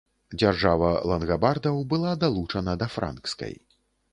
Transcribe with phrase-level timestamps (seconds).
[0.41, 3.55] Дзяржава лангабардаў была далучана да франкскай.